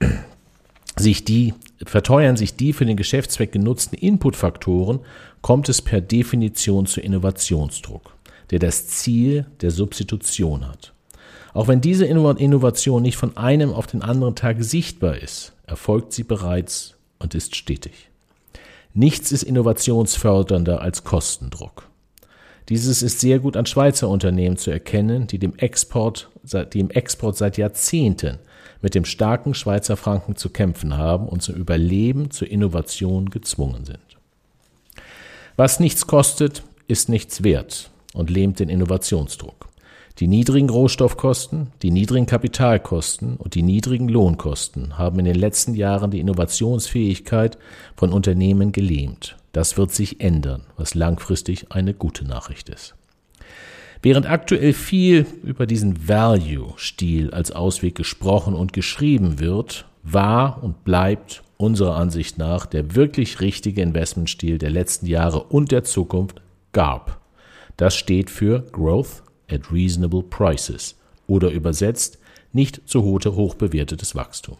sich 0.96 1.24
die, 1.24 1.54
verteuern 1.84 2.36
sich 2.36 2.56
die 2.56 2.72
für 2.72 2.86
den 2.86 2.96
Geschäftszweck 2.96 3.52
genutzten 3.52 3.96
Inputfaktoren, 3.96 5.00
kommt 5.40 5.68
es 5.68 5.82
per 5.82 6.00
Definition 6.00 6.86
zu 6.86 7.00
Innovationsdruck, 7.00 8.15
der 8.50 8.58
das 8.58 8.88
Ziel 8.88 9.46
der 9.60 9.70
Substitution 9.70 10.68
hat. 10.68 10.92
Auch 11.56 11.68
wenn 11.68 11.80
diese 11.80 12.04
Innovation 12.04 13.02
nicht 13.02 13.16
von 13.16 13.36
einem 13.36 13.72
auf 13.72 13.86
den 13.86 14.02
anderen 14.02 14.34
Tag 14.34 14.62
sichtbar 14.62 15.16
ist, 15.16 15.54
erfolgt 15.66 16.12
sie 16.12 16.22
bereits 16.22 16.96
und 17.18 17.34
ist 17.34 17.56
stetig. 17.56 18.10
Nichts 18.92 19.32
ist 19.32 19.42
innovationsfördernder 19.42 20.82
als 20.82 21.04
Kostendruck. 21.04 21.88
Dieses 22.68 23.02
ist 23.02 23.20
sehr 23.20 23.38
gut 23.38 23.56
an 23.56 23.64
Schweizer 23.64 24.08
Unternehmen 24.08 24.56
zu 24.56 24.70
erkennen, 24.70 25.26
die 25.26 25.38
dem 25.38 25.56
Export, 25.56 26.28
die 26.72 26.80
im 26.80 26.90
Export 26.90 27.38
seit 27.38 27.56
Jahrzehnten 27.56 28.38
mit 28.82 28.94
dem 28.94 29.04
starken 29.04 29.54
Schweizer 29.54 29.96
Franken 29.96 30.36
zu 30.36 30.50
kämpfen 30.50 30.96
haben 30.98 31.26
und 31.26 31.42
zum 31.42 31.54
Überleben, 31.54 32.30
zur 32.30 32.50
Innovation 32.50 33.30
gezwungen 33.30 33.86
sind. 33.86 33.98
Was 35.56 35.80
nichts 35.80 36.06
kostet, 36.06 36.64
ist 36.86 37.08
nichts 37.08 37.42
wert 37.42 37.90
und 38.16 38.30
lähmt 38.30 38.58
den 38.58 38.68
Innovationsdruck. 38.68 39.68
Die 40.18 40.28
niedrigen 40.28 40.70
Rohstoffkosten, 40.70 41.72
die 41.82 41.90
niedrigen 41.90 42.24
Kapitalkosten 42.24 43.36
und 43.36 43.54
die 43.54 43.62
niedrigen 43.62 44.08
Lohnkosten 44.08 44.96
haben 44.96 45.18
in 45.18 45.26
den 45.26 45.34
letzten 45.34 45.74
Jahren 45.74 46.10
die 46.10 46.20
Innovationsfähigkeit 46.20 47.58
von 47.96 48.14
Unternehmen 48.14 48.72
gelähmt. 48.72 49.36
Das 49.52 49.76
wird 49.76 49.92
sich 49.92 50.22
ändern, 50.22 50.62
was 50.78 50.94
langfristig 50.94 51.66
eine 51.70 51.92
gute 51.92 52.24
Nachricht 52.24 52.70
ist. 52.70 52.94
Während 54.00 54.28
aktuell 54.28 54.72
viel 54.72 55.26
über 55.42 55.66
diesen 55.66 56.08
Value-Stil 56.08 57.30
als 57.32 57.50
Ausweg 57.50 57.94
gesprochen 57.94 58.54
und 58.54 58.72
geschrieben 58.72 59.38
wird, 59.38 59.86
war 60.02 60.62
und 60.62 60.84
bleibt 60.84 61.42
unserer 61.58 61.96
Ansicht 61.96 62.38
nach 62.38 62.64
der 62.66 62.94
wirklich 62.94 63.40
richtige 63.40 63.82
Investmentstil 63.82 64.58
der 64.58 64.70
letzten 64.70 65.06
Jahre 65.06 65.42
und 65.42 65.72
der 65.72 65.84
Zukunft 65.84 66.40
GARP. 66.72 67.18
Das 67.76 67.94
steht 67.94 68.30
für 68.30 68.60
Growth 68.72 69.22
at 69.50 69.72
Reasonable 69.72 70.22
Prices 70.22 70.96
oder 71.26 71.50
übersetzt 71.50 72.18
nicht 72.52 72.80
zu 72.86 73.02
hoch 73.02 73.54
bewertetes 73.54 74.14
Wachstum. 74.14 74.56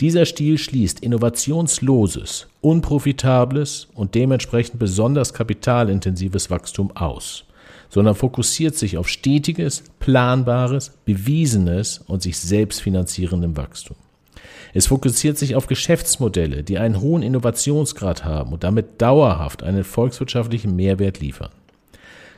Dieser 0.00 0.24
Stil 0.24 0.56
schließt 0.56 1.00
innovationsloses, 1.00 2.46
unprofitables 2.62 3.88
und 3.94 4.14
dementsprechend 4.14 4.78
besonders 4.78 5.34
kapitalintensives 5.34 6.50
Wachstum 6.50 6.96
aus 6.96 7.44
sondern 7.92 8.14
fokussiert 8.14 8.74
sich 8.74 8.96
auf 8.96 9.06
stetiges, 9.06 9.84
planbares, 10.00 10.92
bewiesenes 11.04 11.98
und 11.98 12.22
sich 12.22 12.38
selbst 12.38 12.80
finanzierendem 12.80 13.54
Wachstum. 13.58 13.96
Es 14.72 14.86
fokussiert 14.86 15.36
sich 15.36 15.56
auf 15.56 15.66
Geschäftsmodelle, 15.66 16.62
die 16.62 16.78
einen 16.78 17.02
hohen 17.02 17.22
Innovationsgrad 17.22 18.24
haben 18.24 18.54
und 18.54 18.64
damit 18.64 19.02
dauerhaft 19.02 19.62
einen 19.62 19.84
volkswirtschaftlichen 19.84 20.74
Mehrwert 20.74 21.20
liefern. 21.20 21.50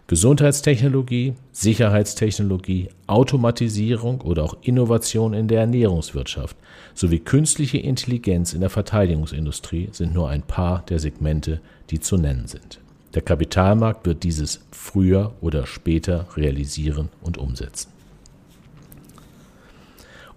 Gesundheitstechnologie, 0.07 1.33
Sicherheitstechnologie, 1.53 2.91
Automatisierung 3.07 4.21
oder 4.21 4.45
auch 4.45 4.59
Innovation 4.61 5.33
in 5.33 5.49
der 5.49 5.61
Ernährungswirtschaft 5.61 6.59
sowie 6.93 7.21
künstliche 7.21 7.79
Intelligenz 7.79 8.53
in 8.53 8.61
der 8.61 8.69
Verteidigungsindustrie 8.69 9.89
sind 9.93 10.13
nur 10.13 10.29
ein 10.29 10.43
paar 10.43 10.85
der 10.91 10.99
Segmente, 10.99 11.63
die 11.89 12.01
zu 12.01 12.19
nennen 12.19 12.47
sind. 12.49 12.81
Der 13.15 13.23
Kapitalmarkt 13.23 14.05
wird 14.05 14.25
dieses 14.25 14.61
früher 14.73 15.33
oder 15.41 15.67
später 15.67 16.27
realisieren 16.37 17.09
und 17.23 17.39
umsetzen. 17.39 17.91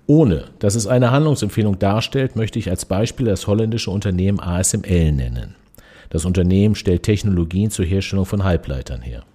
Ohne 0.06 0.46
dass 0.60 0.76
es 0.76 0.88
eine 0.88 1.12
Handlungsempfehlung 1.12 1.78
darstellt, 1.78 2.38
möchte 2.38 2.58
ich 2.58 2.70
als 2.70 2.86
Beispiel 2.86 3.26
das 3.26 3.48
holländische 3.48 3.92
Unternehmen 3.92 4.40
ASML 4.40 5.12
nennen. 5.12 5.56
Das 6.10 6.24
Unternehmen 6.24 6.76
stellt 6.76 7.04
Technologien 7.04 7.70
zur 7.70 7.84
Herstellung 7.84 8.26
von 8.26 8.46
Halbleitern 8.46 9.02
her. 9.02 9.26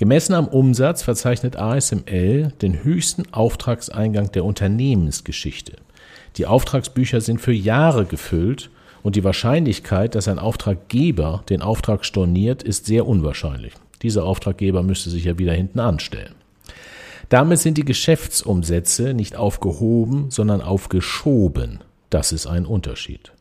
Gemessen 0.00 0.32
am 0.32 0.48
Umsatz 0.48 1.02
verzeichnet 1.02 1.56
ASML 1.56 2.54
den 2.62 2.82
höchsten 2.82 3.34
Auftragseingang 3.34 4.32
der 4.32 4.46
Unternehmensgeschichte. 4.46 5.74
Die 6.38 6.46
Auftragsbücher 6.46 7.20
sind 7.20 7.38
für 7.38 7.52
Jahre 7.52 8.06
gefüllt 8.06 8.70
und 9.02 9.14
die 9.14 9.24
Wahrscheinlichkeit, 9.24 10.14
dass 10.14 10.26
ein 10.26 10.38
Auftraggeber 10.38 11.44
den 11.50 11.60
Auftrag 11.60 12.06
storniert, 12.06 12.62
ist 12.62 12.86
sehr 12.86 13.06
unwahrscheinlich. 13.06 13.74
Dieser 14.00 14.24
Auftraggeber 14.24 14.82
müsste 14.82 15.10
sich 15.10 15.24
ja 15.24 15.38
wieder 15.38 15.52
hinten 15.52 15.80
anstellen. 15.80 16.34
Damit 17.28 17.58
sind 17.58 17.76
die 17.76 17.84
Geschäftsumsätze 17.84 19.12
nicht 19.12 19.36
aufgehoben, 19.36 20.30
sondern 20.30 20.62
aufgeschoben. 20.62 21.80
Das 22.08 22.32
ist 22.32 22.46
ein 22.46 22.64
Unterschied. 22.64 23.32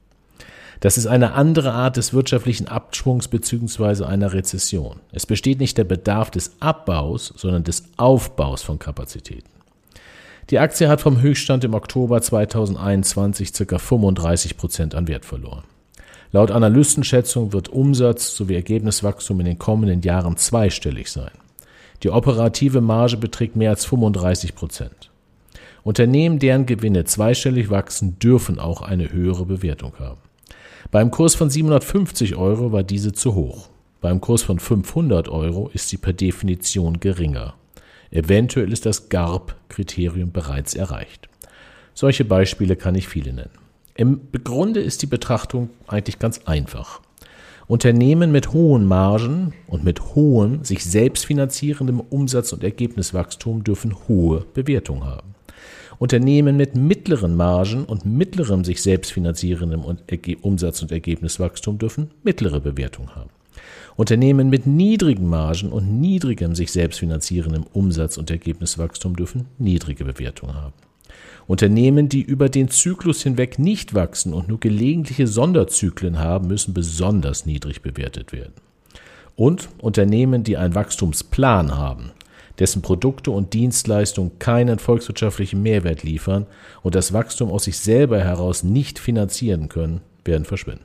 Das 0.79 0.97
ist 0.97 1.07
eine 1.07 1.33
andere 1.33 1.73
Art 1.73 1.97
des 1.97 2.13
wirtschaftlichen 2.13 2.67
Abschwungs 2.69 3.27
bzw. 3.27 4.05
einer 4.05 4.31
Rezession. 4.31 5.01
Es 5.11 5.25
besteht 5.25 5.59
nicht 5.59 5.77
der 5.77 5.83
Bedarf 5.83 6.31
des 6.31 6.53
Abbaus, 6.61 7.33
sondern 7.35 7.65
des 7.65 7.83
Aufbaus 7.97 8.61
von 8.61 8.79
Kapazitäten. 8.79 9.49
Die 10.49 10.59
Aktie 10.59 10.87
hat 10.87 11.01
vom 11.01 11.21
Höchststand 11.21 11.63
im 11.65 11.73
Oktober 11.73 12.21
2021 12.21 13.53
ca. 13.53 13.77
35 13.77 14.57
Prozent 14.57 14.95
an 14.95 15.07
Wert 15.07 15.25
verloren. 15.25 15.63
Laut 16.31 16.49
Analystenschätzung 16.49 17.53
wird 17.53 17.69
Umsatz 17.69 18.35
sowie 18.35 18.55
Ergebniswachstum 18.55 19.39
in 19.41 19.47
den 19.47 19.59
kommenden 19.59 20.01
Jahren 20.01 20.37
zweistellig 20.37 21.11
sein. 21.11 21.31
Die 22.03 22.09
operative 22.09 22.79
Marge 22.81 23.17
beträgt 23.17 23.55
mehr 23.55 23.71
als 23.71 23.83
35 23.85 24.55
Prozent. 24.55 25.09
Unternehmen, 25.83 26.39
deren 26.39 26.65
Gewinne 26.65 27.03
zweistellig 27.03 27.69
wachsen, 27.69 28.17
dürfen 28.19 28.59
auch 28.59 28.81
eine 28.81 29.11
höhere 29.11 29.45
Bewertung 29.45 29.93
haben. 29.99 30.28
Beim 30.91 31.11
Kurs 31.11 31.35
von 31.35 31.51
750 31.51 32.35
Euro 32.35 32.71
war 32.71 32.81
diese 32.81 33.11
zu 33.11 33.35
hoch. 33.35 33.69
Beim 34.01 34.21
Kurs 34.21 34.41
von 34.41 34.57
500 34.57 35.29
Euro 35.29 35.69
ist 35.71 35.89
sie 35.89 35.97
per 35.97 36.13
Definition 36.13 36.99
geringer. 36.99 37.53
Eventuell 38.09 38.73
ist 38.73 38.87
das 38.87 39.07
GARP-Kriterium 39.07 40.31
bereits 40.31 40.73
erreicht. 40.73 41.29
Solche 41.93 42.25
Beispiele 42.25 42.75
kann 42.75 42.95
ich 42.95 43.07
viele 43.07 43.33
nennen. 43.33 43.51
Im 43.93 44.19
Grunde 44.43 44.79
ist 44.79 45.03
die 45.03 45.07
Betrachtung 45.07 45.69
eigentlich 45.85 46.17
ganz 46.17 46.39
einfach. 46.45 47.01
Unternehmen 47.67 48.31
mit 48.31 48.51
hohen 48.51 48.85
Margen 48.85 49.53
und 49.67 49.83
mit 49.83 50.15
hohem, 50.15 50.63
sich 50.63 50.83
selbst 50.83 51.27
finanzierendem 51.27 51.99
Umsatz- 51.99 52.51
und 52.51 52.63
Ergebniswachstum 52.63 53.63
dürfen 53.63 53.95
hohe 54.07 54.43
Bewertung 54.55 55.05
haben. 55.05 55.35
Unternehmen 55.99 56.55
mit 56.55 56.75
mittleren 56.75 57.35
Margen 57.35 57.83
und 57.83 58.05
mittlerem 58.05 58.63
sich 58.63 58.81
selbst 58.81 59.11
finanzierendem 59.11 59.83
Umsatz- 60.41 60.81
und 60.81 60.91
Ergebniswachstum 60.93 61.77
dürfen 61.77 62.11
mittlere 62.23 62.61
Bewertung 62.61 63.13
haben. 63.15 63.29
Unternehmen 63.97 64.49
mit 64.49 64.65
niedrigen 64.65 65.27
Margen 65.27 65.73
und 65.73 65.99
niedrigem 65.99 66.55
sich 66.55 66.71
selbst 66.71 66.99
finanzierendem 66.99 67.65
Umsatz- 67.73 68.17
und 68.17 68.31
Ergebniswachstum 68.31 69.17
dürfen 69.17 69.47
niedrige 69.57 70.05
Bewertungen 70.05 70.55
haben. 70.55 70.73
Unternehmen, 71.47 72.07
die 72.07 72.21
über 72.21 72.47
den 72.47 72.69
Zyklus 72.69 73.21
hinweg 73.23 73.59
nicht 73.59 73.93
wachsen 73.93 74.33
und 74.33 74.47
nur 74.47 74.61
gelegentliche 74.61 75.27
Sonderzyklen 75.27 76.17
haben, 76.17 76.47
müssen 76.47 76.73
besonders 76.73 77.45
niedrig 77.45 77.81
bewertet 77.81 78.31
werden. 78.31 78.53
Und 79.35 79.67
Unternehmen, 79.79 80.45
die 80.45 80.55
einen 80.55 80.75
Wachstumsplan 80.75 81.75
haben, 81.75 82.11
dessen 82.59 82.81
Produkte 82.81 83.31
und 83.31 83.53
Dienstleistungen 83.53 84.37
keinen 84.37 84.79
volkswirtschaftlichen 84.79 85.61
Mehrwert 85.61 86.03
liefern 86.03 86.45
und 86.81 86.95
das 86.95 87.13
Wachstum 87.13 87.49
aus 87.49 87.63
sich 87.63 87.79
selber 87.79 88.19
heraus 88.19 88.63
nicht 88.63 88.99
finanzieren 88.99 89.69
können, 89.69 90.01
werden 90.25 90.45
verschwinden. 90.45 90.83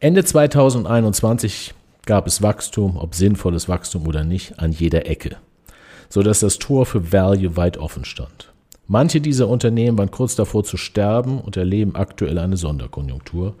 Ende 0.00 0.24
2021 0.24 1.74
gab 2.04 2.26
es 2.26 2.42
Wachstum, 2.42 2.96
ob 2.96 3.14
sinnvolles 3.14 3.68
Wachstum 3.68 4.06
oder 4.06 4.24
nicht, 4.24 4.58
an 4.58 4.72
jeder 4.72 5.06
Ecke, 5.06 5.36
so 6.08 6.22
dass 6.22 6.40
das 6.40 6.58
Tor 6.58 6.86
für 6.86 7.12
Value 7.12 7.56
weit 7.56 7.78
offen 7.78 8.04
stand. 8.04 8.52
Manche 8.86 9.20
dieser 9.20 9.48
Unternehmen 9.48 9.98
waren 9.98 10.10
kurz 10.10 10.34
davor 10.34 10.64
zu 10.64 10.78
sterben 10.78 11.40
und 11.40 11.56
erleben 11.56 11.94
aktuell 11.94 12.38
eine 12.38 12.56
Sonderkonjunktur, 12.56 13.54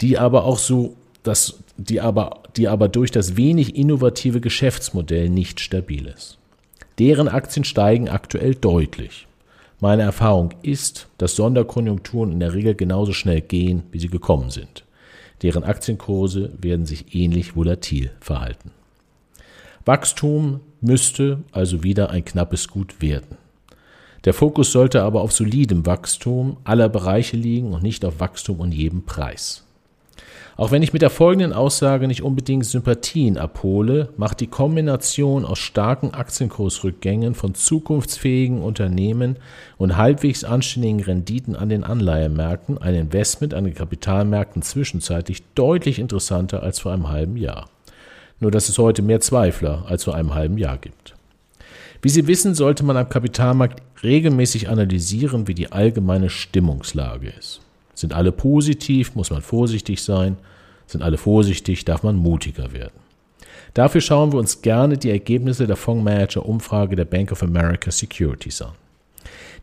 die 0.00 0.18
aber 0.18 0.44
auch 0.44 0.58
so 0.58 0.96
das, 1.28 1.62
die 1.76 2.00
aber, 2.00 2.42
die 2.56 2.68
aber 2.68 2.88
durch 2.88 3.10
das 3.10 3.36
wenig 3.36 3.76
innovative 3.76 4.40
Geschäftsmodell 4.40 5.28
nicht 5.28 5.60
stabil 5.60 6.06
ist. 6.06 6.38
Deren 6.98 7.28
Aktien 7.28 7.64
steigen 7.64 8.08
aktuell 8.08 8.54
deutlich. 8.54 9.26
Meine 9.80 10.02
Erfahrung 10.02 10.54
ist, 10.62 11.06
dass 11.18 11.36
Sonderkonjunkturen 11.36 12.32
in 12.32 12.40
der 12.40 12.54
Regel 12.54 12.74
genauso 12.74 13.12
schnell 13.12 13.40
gehen, 13.40 13.84
wie 13.92 14.00
sie 14.00 14.08
gekommen 14.08 14.50
sind. 14.50 14.84
Deren 15.42 15.62
Aktienkurse 15.62 16.50
werden 16.60 16.84
sich 16.84 17.14
ähnlich 17.14 17.54
volatil 17.54 18.10
verhalten. 18.20 18.72
Wachstum 19.84 20.60
müsste 20.80 21.44
also 21.52 21.84
wieder 21.84 22.10
ein 22.10 22.24
knappes 22.24 22.66
Gut 22.66 23.00
werden. 23.00 23.38
Der 24.24 24.34
Fokus 24.34 24.72
sollte 24.72 25.02
aber 25.02 25.20
auf 25.20 25.32
solidem 25.32 25.86
Wachstum 25.86 26.56
aller 26.64 26.88
Bereiche 26.88 27.36
liegen 27.36 27.72
und 27.72 27.84
nicht 27.84 28.04
auf 28.04 28.18
Wachstum 28.18 28.58
um 28.58 28.72
jeden 28.72 29.04
Preis. 29.04 29.64
Auch 30.58 30.72
wenn 30.72 30.82
ich 30.82 30.92
mit 30.92 31.02
der 31.02 31.10
folgenden 31.10 31.52
Aussage 31.52 32.08
nicht 32.08 32.24
unbedingt 32.24 32.66
Sympathien 32.66 33.38
abhole, 33.38 34.08
macht 34.16 34.40
die 34.40 34.48
Kombination 34.48 35.44
aus 35.44 35.60
starken 35.60 36.14
Aktienkursrückgängen 36.14 37.36
von 37.36 37.54
zukunftsfähigen 37.54 38.60
Unternehmen 38.60 39.36
und 39.76 39.96
halbwegs 39.96 40.42
anständigen 40.42 41.00
Renditen 41.00 41.54
an 41.54 41.68
den 41.68 41.84
Anleihemärkten 41.84 42.76
ein 42.76 42.96
Investment 42.96 43.54
an 43.54 43.66
den 43.66 43.74
Kapitalmärkten 43.74 44.62
zwischenzeitlich 44.62 45.44
deutlich 45.54 46.00
interessanter 46.00 46.60
als 46.64 46.80
vor 46.80 46.92
einem 46.92 47.08
halben 47.08 47.36
Jahr. 47.36 47.70
Nur 48.40 48.50
dass 48.50 48.68
es 48.68 48.78
heute 48.78 49.02
mehr 49.02 49.20
Zweifler 49.20 49.84
als 49.86 50.02
vor 50.02 50.16
einem 50.16 50.34
halben 50.34 50.58
Jahr 50.58 50.78
gibt. 50.78 51.14
Wie 52.02 52.08
Sie 52.08 52.26
wissen, 52.26 52.56
sollte 52.56 52.84
man 52.84 52.96
am 52.96 53.08
Kapitalmarkt 53.08 53.80
regelmäßig 54.02 54.68
analysieren, 54.68 55.46
wie 55.46 55.54
die 55.54 55.70
allgemeine 55.70 56.30
Stimmungslage 56.30 57.28
ist. 57.38 57.60
Sind 57.98 58.12
alle 58.12 58.30
positiv, 58.30 59.16
muss 59.16 59.30
man 59.30 59.42
vorsichtig 59.42 60.00
sein. 60.04 60.36
Sind 60.86 61.02
alle 61.02 61.18
vorsichtig, 61.18 61.84
darf 61.84 62.04
man 62.04 62.14
mutiger 62.14 62.72
werden. 62.72 62.94
Dafür 63.74 64.00
schauen 64.00 64.30
wir 64.32 64.38
uns 64.38 64.62
gerne 64.62 64.96
die 64.96 65.10
Ergebnisse 65.10 65.66
der 65.66 65.74
Fondsmanager-Umfrage 65.74 66.94
der 66.94 67.06
Bank 67.06 67.32
of 67.32 67.42
America 67.42 67.90
Securities 67.90 68.62
an. 68.62 68.74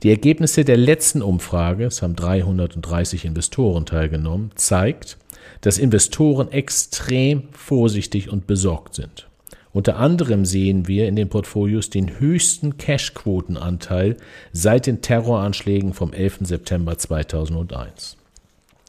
Die 0.04 0.10
Ergebnisse 0.10 0.66
der 0.66 0.76
letzten 0.76 1.22
Umfrage, 1.22 1.86
es 1.86 2.02
haben 2.02 2.18
330 2.18 3.24
Investoren 3.24 3.86
teilgenommen, 3.86 4.52
zeigt, 4.56 5.18
dass 5.62 5.78
Investoren 5.78 6.52
extrem 6.52 7.44
vorsichtig 7.54 8.30
und 8.30 8.48
besorgt 8.48 8.96
sind. 8.96 9.30
Unter 9.72 9.96
anderem 9.96 10.44
sehen 10.44 10.90
wir 10.90 11.08
in 11.08 11.16
den 11.16 11.30
Portfolios 11.30 11.90
den 11.90 12.20
höchsten 12.20 12.78
Cash-Quotenanteil 12.78 14.18
seit 14.52 14.88
den 14.88 15.02
Terroranschlägen 15.02 15.94
vom 15.94 16.12
11. 16.12 16.40
September 16.42 16.98
2001. 16.98 18.18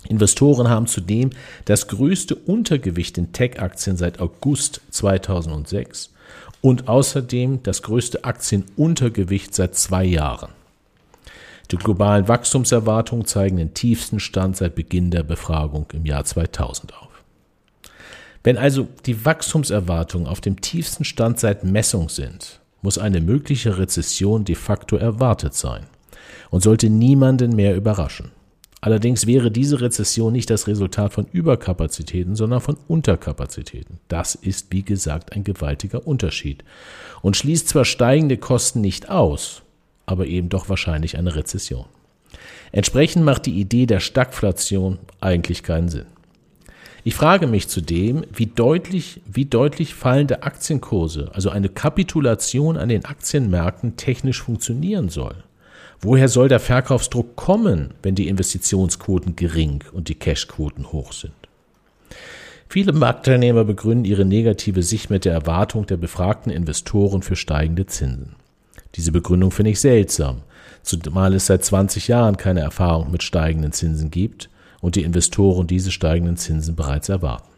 Investoren 0.08 0.68
haben 0.68 0.86
zudem 0.86 1.30
das 1.64 1.88
größte 1.88 2.34
Untergewicht 2.34 3.18
in 3.18 3.32
Tech-Aktien 3.32 3.96
seit 3.96 4.20
August 4.20 4.80
2006 4.90 6.12
und 6.60 6.88
außerdem 6.88 7.62
das 7.62 7.82
größte 7.82 8.24
Aktienuntergewicht 8.24 9.54
seit 9.54 9.74
zwei 9.74 10.04
Jahren. 10.04 10.50
Die 11.70 11.76
globalen 11.76 12.28
Wachstumserwartungen 12.28 13.26
zeigen 13.26 13.56
den 13.56 13.74
tiefsten 13.74 14.20
Stand 14.20 14.56
seit 14.56 14.76
Beginn 14.76 15.10
der 15.10 15.24
Befragung 15.24 15.86
im 15.92 16.06
Jahr 16.06 16.24
2000 16.24 16.94
auf. 16.94 17.08
Wenn 18.44 18.56
also 18.56 18.86
die 19.06 19.24
Wachstumserwartungen 19.24 20.28
auf 20.28 20.40
dem 20.40 20.60
tiefsten 20.60 21.04
Stand 21.04 21.40
seit 21.40 21.64
Messung 21.64 22.08
sind, 22.08 22.60
muss 22.82 22.98
eine 22.98 23.20
mögliche 23.20 23.78
Rezession 23.78 24.44
de 24.44 24.54
facto 24.54 24.96
erwartet 24.96 25.54
sein 25.54 25.86
und 26.50 26.62
sollte 26.62 26.88
niemanden 26.88 27.56
mehr 27.56 27.74
überraschen. 27.74 28.30
Allerdings 28.86 29.26
wäre 29.26 29.50
diese 29.50 29.80
Rezession 29.80 30.32
nicht 30.32 30.48
das 30.48 30.68
Resultat 30.68 31.12
von 31.12 31.26
Überkapazitäten, 31.32 32.36
sondern 32.36 32.60
von 32.60 32.76
Unterkapazitäten. 32.86 33.98
Das 34.06 34.36
ist, 34.36 34.68
wie 34.70 34.84
gesagt, 34.84 35.32
ein 35.32 35.42
gewaltiger 35.42 36.06
Unterschied 36.06 36.62
und 37.20 37.36
schließt 37.36 37.66
zwar 37.66 37.84
steigende 37.84 38.36
Kosten 38.36 38.80
nicht 38.80 39.10
aus, 39.10 39.62
aber 40.06 40.28
eben 40.28 40.50
doch 40.50 40.68
wahrscheinlich 40.68 41.18
eine 41.18 41.34
Rezession. 41.34 41.86
Entsprechend 42.70 43.24
macht 43.24 43.46
die 43.46 43.58
Idee 43.58 43.86
der 43.86 43.98
Stagflation 43.98 45.00
eigentlich 45.20 45.64
keinen 45.64 45.88
Sinn. 45.88 46.06
Ich 47.02 47.16
frage 47.16 47.48
mich 47.48 47.66
zudem, 47.66 48.22
wie 48.32 48.46
deutlich, 48.46 49.20
wie 49.26 49.46
deutlich 49.46 49.94
fallende 49.94 50.44
Aktienkurse, 50.44 51.32
also 51.32 51.50
eine 51.50 51.70
Kapitulation 51.70 52.76
an 52.76 52.88
den 52.88 53.04
Aktienmärkten 53.04 53.96
technisch 53.96 54.40
funktionieren 54.40 55.08
soll. 55.08 55.42
Woher 56.00 56.28
soll 56.28 56.48
der 56.48 56.60
Verkaufsdruck 56.60 57.36
kommen, 57.36 57.94
wenn 58.02 58.14
die 58.14 58.28
Investitionsquoten 58.28 59.36
gering 59.36 59.82
und 59.92 60.08
die 60.08 60.14
Cashquoten 60.14 60.92
hoch 60.92 61.12
sind? 61.12 61.32
Viele 62.68 62.92
Marktteilnehmer 62.92 63.64
begründen 63.64 64.04
ihre 64.04 64.24
negative 64.24 64.82
Sicht 64.82 65.08
mit 65.08 65.24
der 65.24 65.32
Erwartung 65.32 65.86
der 65.86 65.96
befragten 65.96 66.50
Investoren 66.52 67.22
für 67.22 67.36
steigende 67.36 67.86
Zinsen. 67.86 68.34
Diese 68.96 69.12
Begründung 69.12 69.50
finde 69.50 69.70
ich 69.70 69.80
seltsam, 69.80 70.42
zumal 70.82 71.34
es 71.34 71.46
seit 71.46 71.64
20 71.64 72.08
Jahren 72.08 72.36
keine 72.36 72.60
Erfahrung 72.60 73.10
mit 73.10 73.22
steigenden 73.22 73.72
Zinsen 73.72 74.10
gibt 74.10 74.50
und 74.80 74.96
die 74.96 75.02
Investoren 75.02 75.66
diese 75.66 75.90
steigenden 75.90 76.36
Zinsen 76.36 76.76
bereits 76.76 77.08
erwarten. 77.08 77.48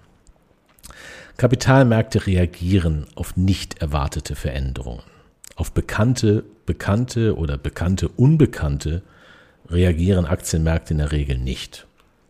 Kapitalmärkte 1.37 2.27
reagieren 2.27 3.07
auf 3.15 3.37
nicht 3.37 3.81
erwartete 3.81 4.35
Veränderungen. 4.35 5.03
Auf 5.59 5.73
bekannte, 5.73 6.45
bekannte 6.67 7.37
oder 7.37 7.59
bekannte 7.59 8.07
Unbekannte 8.07 9.03
reagieren 9.69 10.25
Aktienmärkte 10.25 10.95
in 10.95 10.99
der 10.99 11.11
Regel 11.11 11.37
nicht. 11.37 11.85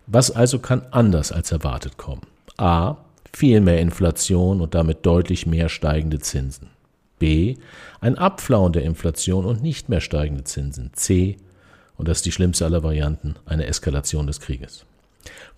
Was 0.07 0.31
also 0.31 0.61
kann 0.61 0.87
anders 0.93 1.31
als 1.31 1.53
erwartet 1.53 1.99
kommen? 1.99 2.23
A. 2.57 2.97
Viel 3.35 3.61
mehr 3.61 3.83
Inflation 3.83 4.63
und 4.63 4.75
damit 4.75 5.05
deutlich 5.05 5.45
mehr 5.45 5.69
steigende 5.69 6.21
Zinsen. 6.21 6.71
B. 7.19 7.57
Ein 8.01 8.17
Abflauen 8.17 8.73
der 8.73 8.85
Inflation 8.85 9.45
und 9.45 9.63
nicht 9.63 9.91
mehr 9.91 10.01
steigende 10.01 10.45
Zinsen. 10.45 10.93
C. 10.95 11.37
Und 11.99 12.09
das 12.09 12.19
ist 12.19 12.27
die 12.27 12.33
schlimmste 12.33 12.65
aller 12.65 12.83
Varianten, 12.83 13.35
eine 13.45 13.67
Eskalation 13.67 14.27
des 14.27 14.41
Krieges. 14.41 14.87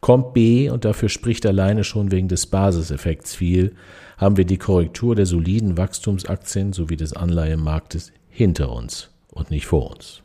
Kommt 0.00 0.32
B, 0.32 0.70
und 0.70 0.84
dafür 0.84 1.08
spricht 1.08 1.44
alleine 1.46 1.84
schon 1.84 2.10
wegen 2.10 2.28
des 2.28 2.46
Basiseffekts 2.46 3.34
viel, 3.34 3.74
haben 4.16 4.36
wir 4.36 4.44
die 4.44 4.58
Korrektur 4.58 5.14
der 5.14 5.26
soliden 5.26 5.76
Wachstumsaktien 5.76 6.72
sowie 6.72 6.96
des 6.96 7.12
Anleihemarktes 7.12 8.12
hinter 8.28 8.72
uns 8.72 9.10
und 9.32 9.50
nicht 9.50 9.66
vor 9.66 9.90
uns. 9.90 10.22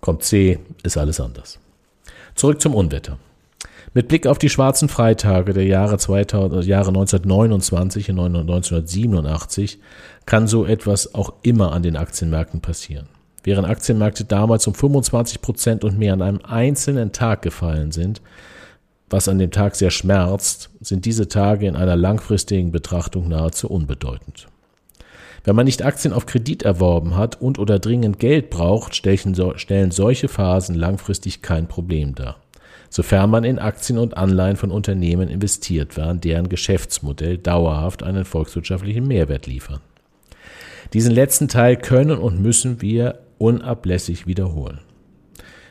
Kommt 0.00 0.22
C, 0.22 0.58
ist 0.82 0.96
alles 0.96 1.20
anders. 1.20 1.58
Zurück 2.34 2.60
zum 2.60 2.74
Unwetter. 2.74 3.18
Mit 3.94 4.08
Blick 4.08 4.26
auf 4.26 4.38
die 4.38 4.50
schwarzen 4.50 4.90
Freitage 4.90 5.54
der 5.54 5.64
Jahre, 5.64 5.96
2000, 5.96 6.66
Jahre 6.66 6.88
1929 6.88 8.10
und 8.10 8.18
1987 8.18 9.78
kann 10.26 10.46
so 10.46 10.66
etwas 10.66 11.14
auch 11.14 11.32
immer 11.42 11.72
an 11.72 11.82
den 11.82 11.96
Aktienmärkten 11.96 12.60
passieren. 12.60 13.08
Während 13.46 13.68
Aktienmärkte 13.68 14.24
damals 14.24 14.66
um 14.66 14.74
25 14.74 15.40
Prozent 15.40 15.84
und 15.84 15.96
mehr 15.96 16.14
an 16.14 16.20
einem 16.20 16.40
einzelnen 16.42 17.12
Tag 17.12 17.42
gefallen 17.42 17.92
sind, 17.92 18.20
was 19.08 19.28
an 19.28 19.38
dem 19.38 19.52
Tag 19.52 19.76
sehr 19.76 19.92
schmerzt, 19.92 20.68
sind 20.80 21.04
diese 21.04 21.28
Tage 21.28 21.68
in 21.68 21.76
einer 21.76 21.94
langfristigen 21.94 22.72
Betrachtung 22.72 23.28
nahezu 23.28 23.70
unbedeutend. 23.70 24.48
Wenn 25.44 25.54
man 25.54 25.66
nicht 25.66 25.84
Aktien 25.84 26.12
auf 26.12 26.26
Kredit 26.26 26.64
erworben 26.64 27.16
hat 27.16 27.40
und 27.40 27.60
oder 27.60 27.78
dringend 27.78 28.18
Geld 28.18 28.50
braucht, 28.50 28.96
stellen 28.96 29.92
solche 29.92 30.26
Phasen 30.26 30.74
langfristig 30.74 31.40
kein 31.40 31.68
Problem 31.68 32.16
dar. 32.16 32.38
Sofern 32.90 33.30
man 33.30 33.44
in 33.44 33.60
Aktien 33.60 34.00
und 34.00 34.16
Anleihen 34.16 34.56
von 34.56 34.72
Unternehmen 34.72 35.28
investiert 35.28 35.96
war, 35.96 36.12
deren 36.14 36.48
Geschäftsmodell 36.48 37.38
dauerhaft 37.38 38.02
einen 38.02 38.24
volkswirtschaftlichen 38.24 39.06
Mehrwert 39.06 39.46
liefern. 39.46 39.78
Diesen 40.92 41.12
letzten 41.12 41.46
Teil 41.46 41.76
können 41.76 42.18
und 42.18 42.42
müssen 42.42 42.82
wir 42.82 43.20
unablässig 43.38 44.26
wiederholen. 44.26 44.80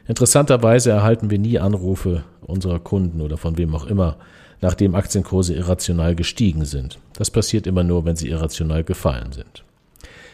Interessanterweise 0.08 0.92
erhalten 0.92 1.30
wir 1.30 1.40
nie 1.40 1.60
Anrufe 1.60 2.24
unserer 2.42 2.80
Kunden 2.80 3.22
oder 3.22 3.38
von 3.38 3.58
wem 3.58 3.74
auch 3.74 3.88
immer, 3.88 4.18
nachdem 4.62 4.96
Aktienkurse 4.96 5.54
irrational 5.54 6.16
gestiegen 6.16 6.66
sind. 6.66 7.00
Das 7.14 7.32
passiert 7.32 7.68
immer 7.68 7.84
nur, 7.84 8.06
wenn 8.06 8.16
sie 8.16 8.30
irrational 8.30 8.84
gefallen 8.84 9.32
sind. 9.32 9.64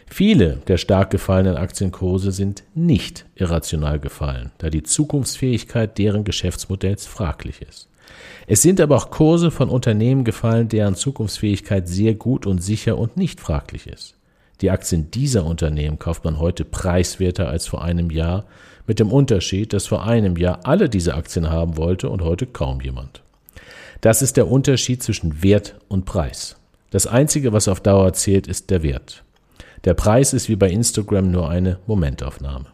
Viele 0.07 0.57
der 0.67 0.77
stark 0.77 1.09
gefallenen 1.09 1.55
Aktienkurse 1.55 2.33
sind 2.33 2.63
nicht 2.75 3.25
irrational 3.35 3.97
gefallen, 3.97 4.51
da 4.57 4.69
die 4.69 4.83
Zukunftsfähigkeit 4.83 5.97
deren 5.97 6.25
Geschäftsmodells 6.25 7.05
fraglich 7.05 7.61
ist. 7.61 7.87
Es 8.45 8.61
sind 8.61 8.81
aber 8.81 8.97
auch 8.97 9.09
Kurse 9.09 9.51
von 9.51 9.69
Unternehmen 9.69 10.25
gefallen, 10.25 10.67
deren 10.67 10.95
Zukunftsfähigkeit 10.95 11.87
sehr 11.87 12.13
gut 12.13 12.45
und 12.45 12.61
sicher 12.61 12.97
und 12.97 13.15
nicht 13.15 13.39
fraglich 13.39 13.87
ist. 13.87 14.15
Die 14.61 14.69
Aktien 14.69 15.09
dieser 15.11 15.45
Unternehmen 15.45 15.97
kauft 15.97 16.23
man 16.23 16.39
heute 16.39 16.63
preiswerter 16.65 17.49
als 17.49 17.67
vor 17.67 17.83
einem 17.83 18.11
Jahr, 18.11 18.45
mit 18.87 18.99
dem 18.99 19.11
Unterschied, 19.11 19.73
dass 19.73 19.87
vor 19.87 20.05
einem 20.05 20.37
Jahr 20.37 20.59
alle 20.63 20.89
diese 20.89 21.15
Aktien 21.15 21.49
haben 21.49 21.77
wollte 21.77 22.09
und 22.09 22.21
heute 22.21 22.45
kaum 22.45 22.81
jemand. 22.81 23.21
Das 24.01 24.21
ist 24.21 24.37
der 24.37 24.49
Unterschied 24.49 25.03
zwischen 25.03 25.43
Wert 25.43 25.75
und 25.87 26.05
Preis. 26.05 26.57
Das 26.89 27.07
Einzige, 27.07 27.53
was 27.53 27.67
auf 27.67 27.79
Dauer 27.79 28.13
zählt, 28.13 28.47
ist 28.47 28.69
der 28.69 28.83
Wert. 28.83 29.23
Der 29.85 29.93
Preis 29.93 30.33
ist 30.33 30.49
wie 30.49 30.55
bei 30.55 30.69
Instagram 30.69 31.31
nur 31.31 31.49
eine 31.49 31.79
Momentaufnahme. 31.87 32.65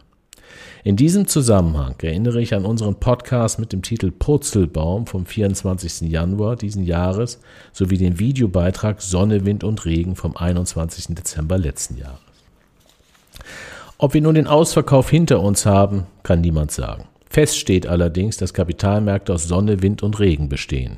In 0.88 0.96
diesem 0.96 1.26
Zusammenhang 1.26 1.96
erinnere 2.00 2.40
ich 2.40 2.54
an 2.54 2.64
unseren 2.64 2.94
Podcast 2.94 3.58
mit 3.58 3.74
dem 3.74 3.82
Titel 3.82 4.10
Purzelbaum 4.10 5.06
vom 5.06 5.26
24. 5.26 6.10
Januar 6.10 6.56
diesen 6.56 6.82
Jahres 6.82 7.40
sowie 7.74 7.98
den 7.98 8.18
Videobeitrag 8.18 9.02
Sonne, 9.02 9.44
Wind 9.44 9.64
und 9.64 9.84
Regen 9.84 10.16
vom 10.16 10.34
21. 10.34 11.14
Dezember 11.14 11.58
letzten 11.58 11.98
Jahres. 11.98 12.22
Ob 13.98 14.14
wir 14.14 14.22
nun 14.22 14.34
den 14.34 14.46
Ausverkauf 14.46 15.10
hinter 15.10 15.42
uns 15.42 15.66
haben, 15.66 16.06
kann 16.22 16.40
niemand 16.40 16.70
sagen. 16.70 17.04
Fest 17.28 17.58
steht 17.58 17.86
allerdings, 17.86 18.38
dass 18.38 18.54
Kapitalmärkte 18.54 19.34
aus 19.34 19.44
Sonne, 19.44 19.82
Wind 19.82 20.02
und 20.02 20.18
Regen 20.18 20.48
bestehen. 20.48 20.96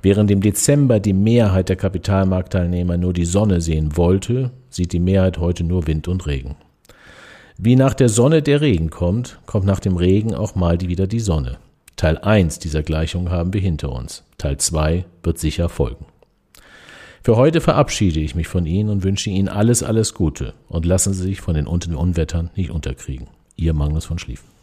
Während 0.00 0.30
im 0.30 0.42
Dezember 0.42 1.00
die 1.00 1.12
Mehrheit 1.12 1.70
der 1.70 1.76
Kapitalmarktteilnehmer 1.76 2.98
nur 2.98 3.12
die 3.12 3.24
Sonne 3.24 3.60
sehen 3.60 3.96
wollte, 3.96 4.52
sieht 4.70 4.92
die 4.92 5.00
Mehrheit 5.00 5.38
heute 5.38 5.64
nur 5.64 5.88
Wind 5.88 6.06
und 6.06 6.24
Regen. 6.28 6.54
Wie 7.56 7.76
nach 7.76 7.94
der 7.94 8.08
Sonne 8.08 8.42
der 8.42 8.60
Regen 8.60 8.90
kommt, 8.90 9.38
kommt 9.46 9.64
nach 9.64 9.78
dem 9.78 9.96
Regen 9.96 10.34
auch 10.34 10.56
mal 10.56 10.76
die 10.76 10.88
wieder 10.88 11.06
die 11.06 11.20
Sonne. 11.20 11.58
Teil 11.94 12.18
1 12.18 12.58
dieser 12.58 12.82
Gleichung 12.82 13.30
haben 13.30 13.52
wir 13.52 13.60
hinter 13.60 13.92
uns. 13.92 14.24
Teil 14.38 14.58
2 14.58 15.04
wird 15.22 15.38
sicher 15.38 15.68
folgen. 15.68 16.04
Für 17.22 17.36
heute 17.36 17.60
verabschiede 17.60 18.18
ich 18.18 18.34
mich 18.34 18.48
von 18.48 18.66
Ihnen 18.66 18.90
und 18.90 19.04
wünsche 19.04 19.30
Ihnen 19.30 19.48
alles, 19.48 19.84
alles 19.84 20.14
Gute 20.14 20.52
und 20.68 20.84
lassen 20.84 21.14
Sie 21.14 21.22
sich 21.22 21.40
von 21.40 21.54
den 21.54 21.68
Unwettern 21.68 22.50
nicht 22.56 22.70
unterkriegen. 22.70 23.28
Ihr 23.54 23.72
Magnus 23.72 24.04
von 24.04 24.18
Schlieffen. 24.18 24.53